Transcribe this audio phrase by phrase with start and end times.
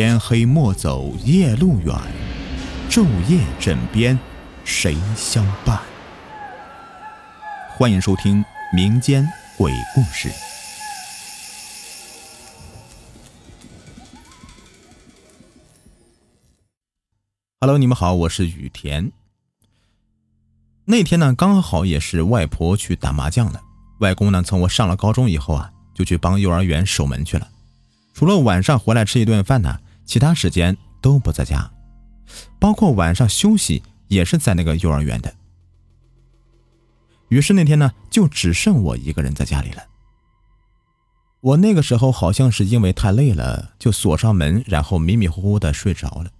[0.00, 1.92] 天黑莫走夜路远，
[2.88, 4.16] 昼夜枕边
[4.64, 5.80] 谁相伴？
[7.68, 10.30] 欢迎收听民间鬼故事。
[17.60, 19.10] Hello，你们好，我是雨田。
[20.84, 23.60] 那天呢，刚好也是外婆去打麻将了。
[23.98, 27.48] 外公呢，从我上了高中以后啊，就去帮幼儿园守门去了。
[28.14, 31.70] 除了晚上回来吃一顿饭呢，其他时间都不在家，
[32.58, 35.34] 包括晚上休息也是在那个幼儿园的。
[37.28, 39.82] 于是那天呢，就只剩我一个人在家里了。
[41.42, 46.30] 我那个时候好像是因为太累了，就锁上门，然后迷迷糊糊的睡着了。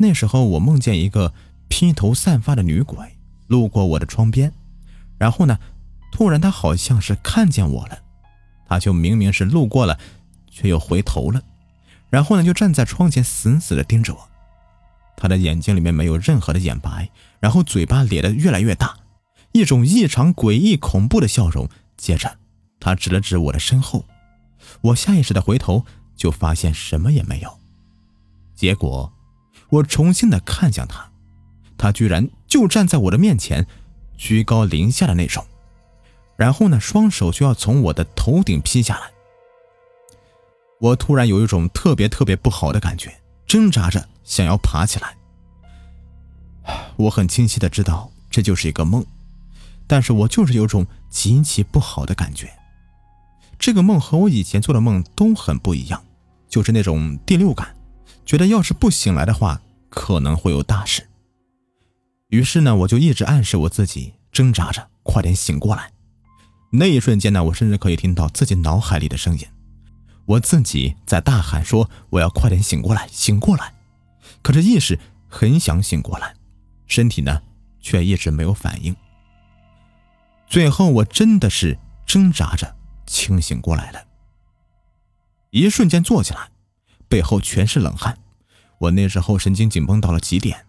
[0.00, 1.32] 那时候我梦见一个
[1.68, 2.98] 披头散发的女鬼
[3.46, 4.52] 路过我的窗边，
[5.16, 5.60] 然后呢，
[6.10, 7.96] 突然她好像是看见我了，
[8.68, 9.96] 她就明明是路过了。
[10.52, 11.40] 却又回头了，
[12.10, 14.28] 然后呢，就站在窗前死死的盯着我。
[15.16, 18.96] 他的眼睛里面没有任何的眼白，然后嘴巴咧得越来越大，
[19.52, 21.68] 一种异常诡异恐怖的笑容。
[21.96, 22.38] 接着，
[22.80, 24.06] 他指了指我的身后，
[24.80, 25.84] 我下意识的回头，
[26.16, 27.58] 就发现什么也没有。
[28.54, 29.12] 结果，
[29.68, 31.10] 我重新的看向他，
[31.76, 33.66] 他居然就站在我的面前，
[34.16, 35.44] 居高临下的那种，
[36.36, 39.10] 然后呢，双手就要从我的头顶劈下来。
[40.80, 43.12] 我突然有一种特别特别不好的感觉，
[43.46, 45.14] 挣扎着想要爬起来。
[46.96, 49.04] 我很清晰的知道这就是一个梦，
[49.86, 52.50] 但是我就是有种极其不好的感觉。
[53.58, 56.02] 这个梦和我以前做的梦都很不一样，
[56.48, 57.76] 就是那种第六感，
[58.24, 61.06] 觉得要是不醒来的话，可能会有大事。
[62.28, 65.92] 于是呢，我就一直暗示我自己，挣扎着快点醒过来。
[66.72, 69.44] 那一瞬间呢，我甚至可以听到自己脑海里的声音。
[70.30, 73.74] 我自己在大喊说：“我要快点醒过来，醒过来！”
[74.42, 74.96] 可是意识
[75.28, 76.36] 很想醒过来，
[76.86, 77.42] 身体呢
[77.80, 78.94] 却一直没有反应。
[80.46, 84.04] 最后我真的是挣扎着清醒过来了，
[85.50, 86.50] 一瞬间坐起来，
[87.08, 88.18] 背后全是冷汗。
[88.78, 90.64] 我那时候神经紧绷到了极点，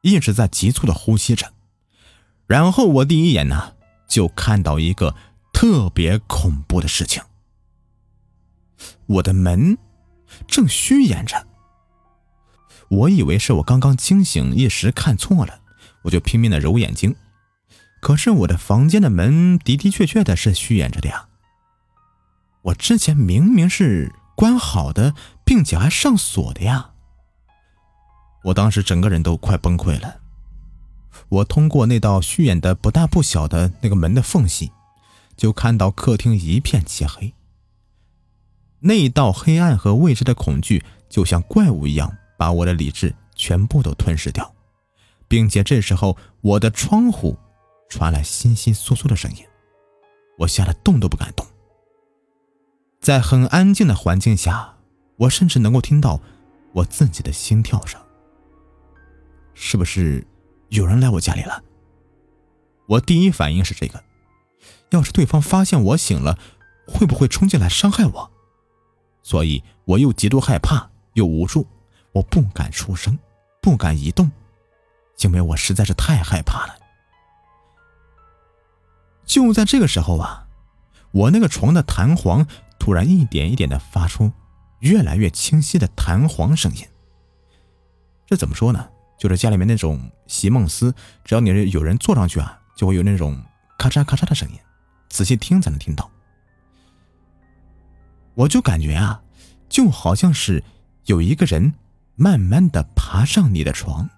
[0.00, 1.52] 一直在急促的呼吸着。
[2.46, 3.74] 然后我第一眼呢
[4.08, 5.14] 就看到一个
[5.52, 7.22] 特别恐怖的事情。
[9.06, 9.78] 我的门
[10.46, 11.46] 正虚掩着，
[12.88, 15.60] 我以为是我刚刚惊醒一时看错了，
[16.02, 17.14] 我就拼命的揉眼睛。
[18.00, 21.28] 可是我的房间的门的的确确的是虚掩着的呀，
[22.62, 25.14] 我之前明明是关好的，
[25.44, 26.90] 并且还上锁的呀。
[28.44, 30.20] 我当时整个人都快崩溃了。
[31.30, 34.70] 我通过那道虚掩的不大不小的那个门的缝隙，
[35.36, 37.32] 就看到客厅一片漆黑。
[38.86, 44.54] 那一道黑暗和未知的恐惧，就像怪物一样，把我的理智全部都吞噬掉，
[45.26, 47.34] 并且这时候我的窗户
[47.88, 49.38] 传来窸窸窣窣的声音，
[50.36, 51.46] 我吓得动都不敢动。
[53.00, 54.76] 在很安静的环境下，
[55.16, 56.20] 我甚至能够听到
[56.74, 57.98] 我自己的心跳声。
[59.54, 60.26] 是不是
[60.68, 61.62] 有人来我家里了？
[62.86, 64.04] 我第一反应是这个，
[64.90, 66.38] 要是对方发现我醒了，
[66.86, 68.30] 会不会冲进来伤害我？
[69.24, 71.66] 所以我又极度害怕，又无助，
[72.12, 73.18] 我不敢出声，
[73.60, 74.30] 不敢移动，
[75.22, 76.74] 因为我实在是太害怕了。
[79.24, 80.46] 就在这个时候啊，
[81.10, 82.46] 我那个床的弹簧
[82.78, 84.30] 突然一点一点的发出
[84.80, 86.86] 越来越清晰的弹簧声音。
[88.26, 88.88] 这怎么说呢？
[89.18, 93.42] 就是家里面那种席梦思，只要你是有人坐上去啊，就会有那种
[93.78, 94.58] 咔嚓咔嚓的声音，
[95.08, 96.10] 仔细听才能听到。
[98.34, 99.22] 我就感觉啊，
[99.68, 100.64] 就好像是
[101.06, 101.74] 有一个人
[102.16, 104.10] 慢慢的爬上你的床，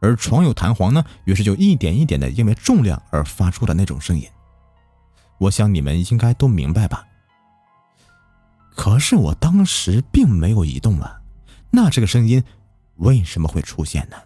[0.00, 4.26] 而床有弹簧呢，于是就一点一点的因为重量而发出的那种声音。
[5.38, 7.06] 我想你们应该都明白吧？
[8.74, 11.20] 可是我当时并没有移动啊，
[11.70, 12.42] 那这个声音
[12.96, 14.16] 为什么会出现呢？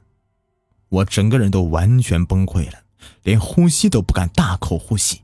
[0.88, 2.84] 我整个人都完全崩溃了，
[3.24, 5.22] 连呼吸都不敢大口呼吸。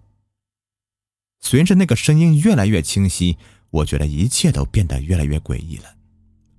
[1.38, 3.38] 随着那个声音越来越清晰。
[3.72, 5.86] 我觉得一切都变得越来越诡异了，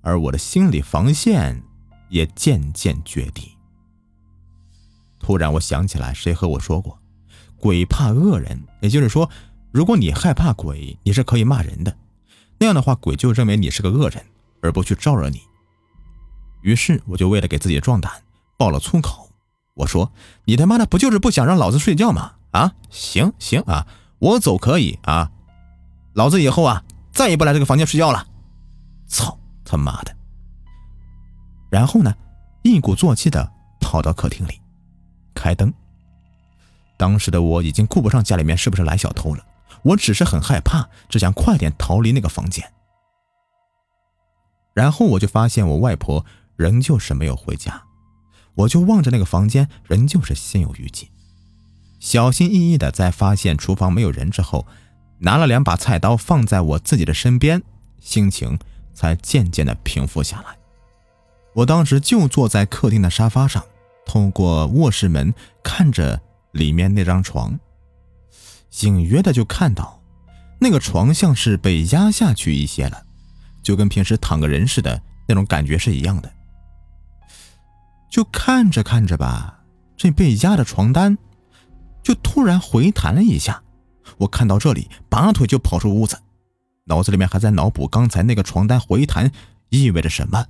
[0.02, 1.62] 而我的心理防线
[2.08, 3.56] 也渐渐决堤。
[5.20, 6.98] 突然，我想起来，谁和我说过，
[7.56, 9.30] 鬼怕恶人，也就是说，
[9.70, 11.96] 如果你害怕鬼，你是可以骂人的，
[12.58, 14.20] 那样的话，鬼就认为你是个恶人，
[14.60, 15.40] 而不去招惹你。
[16.62, 18.10] 于是，我就为了给自己壮胆，
[18.58, 19.30] 爆了粗口。
[19.74, 20.12] 我说
[20.46, 22.32] ：“你他妈的不就是不想让老子睡觉吗？
[22.50, 23.86] 啊，行行啊，
[24.18, 25.30] 我走可以啊，
[26.12, 26.82] 老子以后啊。”
[27.14, 28.26] 再也不来这个房间睡觉了！
[29.06, 30.14] 操他妈的！
[31.70, 32.12] 然后呢，
[32.62, 34.60] 一鼓作气的跑到客厅里，
[35.34, 35.72] 开灯。
[36.96, 39.46] 当时的我已经顾不上家里面是不是来小偷了，
[39.82, 42.72] 我只是很害怕，只想快点逃离那个房间。
[44.74, 46.26] 然后我就发现我外婆
[46.56, 47.84] 仍旧是没有回家，
[48.54, 51.10] 我就望着那个房间，仍旧是心有余悸。
[52.00, 54.66] 小心翼翼的在发现厨房没有人之后，
[55.18, 57.62] 拿了两把菜刀放在我自己的身边，
[58.00, 58.58] 心情
[58.92, 60.56] 才渐渐的平复下来。
[61.54, 63.64] 我当时就坐在客厅的沙发上，
[64.04, 65.32] 透过卧室门
[65.62, 66.20] 看着
[66.52, 67.58] 里面那张床，
[68.80, 70.02] 隐约的就看到
[70.58, 73.04] 那个床像是被压下去一些了。
[73.62, 76.30] 就跟平时躺个人似的那种感觉是一样的。
[78.10, 79.60] 就看着看着吧，
[79.96, 81.16] 这被压的床单
[82.02, 83.62] 就突然回弹了一下。
[84.18, 86.20] 我看到这里，拔腿就跑出屋子，
[86.84, 89.30] 脑子里面还在脑补刚才那个床单回弹
[89.68, 90.46] 意味着什么。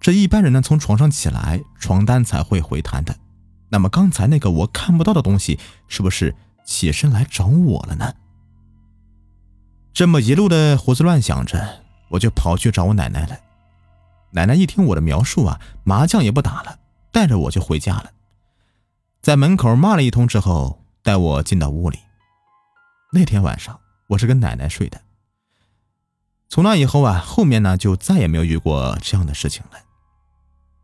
[0.00, 3.16] 这一般人呢，从床上起来，床单才会回弹的。
[3.70, 5.58] 那么刚才那个我看不到的东西，
[5.88, 6.34] 是不是
[6.64, 8.14] 起身来找我了呢？
[9.92, 11.84] 这么一路的胡思乱想着。
[12.10, 13.36] 我就跑去找我奶奶了。
[14.30, 16.78] 奶奶一听我的描述啊，麻将也不打了，
[17.10, 18.10] 带着我就回家了。
[19.20, 21.98] 在门口骂了一通之后，带我进到屋里。
[23.14, 25.00] 那天晚上我是跟奶奶睡的。
[26.48, 29.78] 从那以后啊，后面呢就再也没有遇过这样的事情了。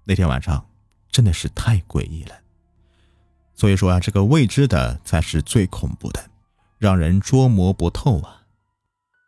[0.04, 0.66] 那天晚上
[1.10, 2.34] 真的是太诡异了。
[3.54, 6.30] 所以说啊，这个未知的才是最恐怖的，
[6.78, 8.42] 让人捉摸不透啊。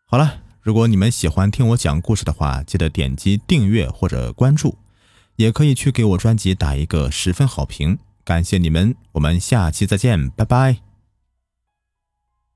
[0.06, 0.38] 好了。
[0.62, 4.78] 如果你们喜欢听我讲故事的话，记得点击订阅或者关注，
[5.34, 10.91] 也可以去给我专辑打一个十分好评，感谢你们，我们下期再见，拜拜。